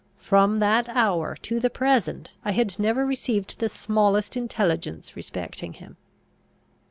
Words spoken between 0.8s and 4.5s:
hour to the present I had never received the smallest